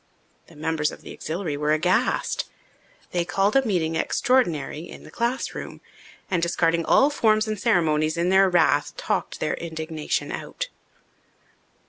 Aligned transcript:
The 0.47 0.55
members 0.55 0.89
of 0.91 1.01
the 1.01 1.13
Auxiliary 1.13 1.55
were 1.55 1.73
aghast. 1.73 2.45
They 3.11 3.23
called 3.23 3.55
a 3.55 3.63
meeting 3.63 3.95
extraordinary 3.95 4.79
in 4.89 5.03
the 5.03 5.11
classroom 5.11 5.79
and, 6.27 6.41
discarding 6.41 6.83
all 6.83 7.11
forms 7.11 7.47
and 7.47 7.59
ceremonies 7.59 8.17
in 8.17 8.29
their 8.29 8.49
wrath, 8.49 8.97
talked 8.97 9.39
their 9.39 9.53
indignation 9.53 10.31
out. 10.31 10.69